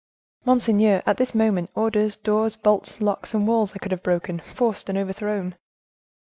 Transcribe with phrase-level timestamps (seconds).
[0.45, 4.89] "Monseigneur, at this moment, orders, doors, bolts, locks, and walls I could have broken, forced
[4.89, 5.55] and overthrown!"